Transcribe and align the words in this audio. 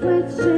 reflection. 0.00 0.55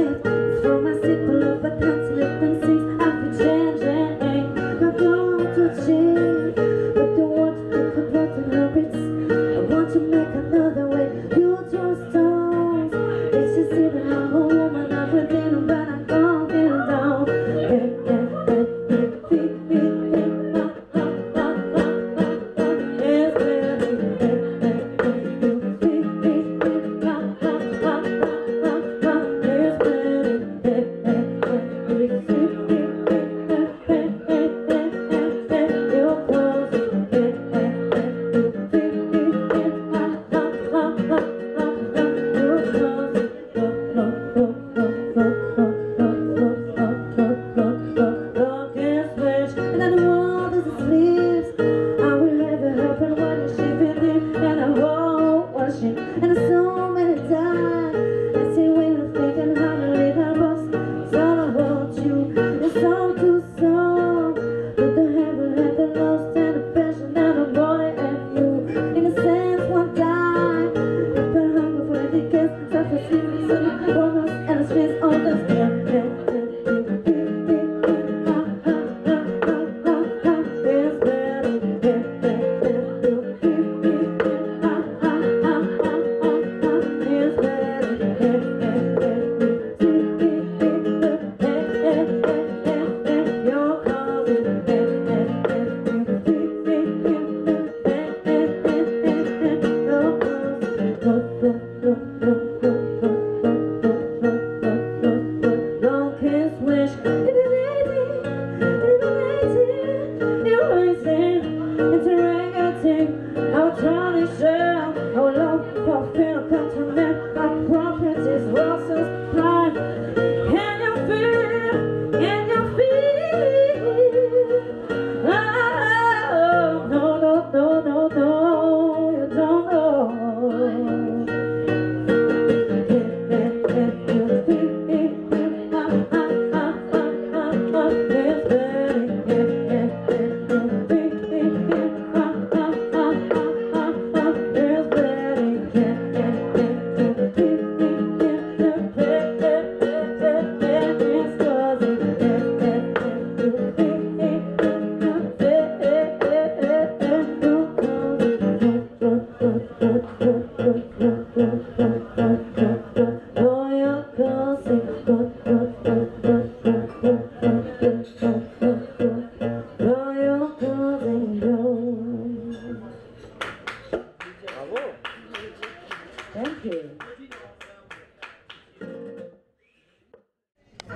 Thank 176.33 176.65
you. 176.65 176.97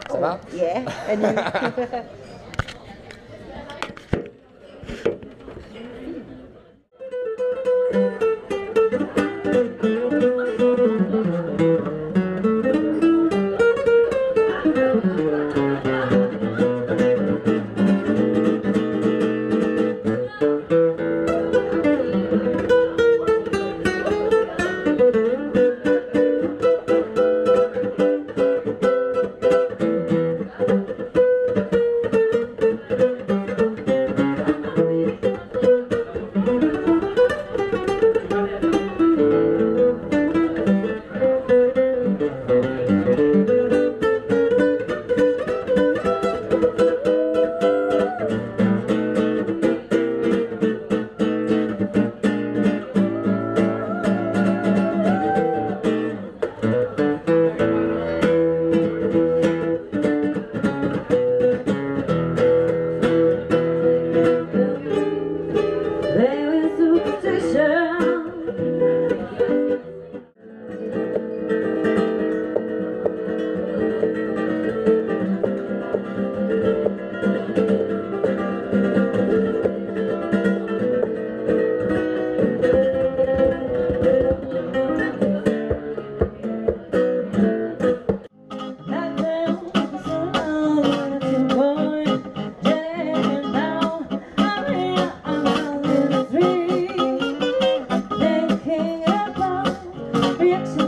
Oh, 0.10 0.40
Yeah. 0.54 0.90
And 1.08 1.22
you. 1.22 2.20
next 100.54 100.83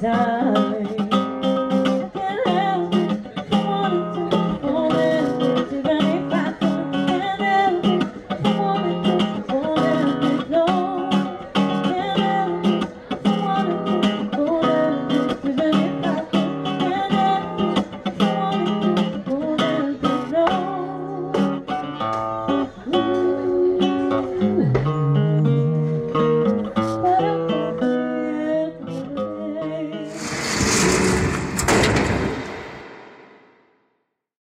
time. 0.00 0.47